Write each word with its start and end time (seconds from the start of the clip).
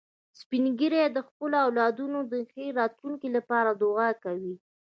سپین 0.39 0.63
ږیری 0.79 1.01
د 1.11 1.17
خپلو 1.27 1.55
اولادونو 1.65 2.19
د 2.31 2.33
ښې 2.51 2.65
راتلونکې 2.79 3.27
لپاره 3.37 3.69
دعا 3.81 4.09
کوي 4.23 4.55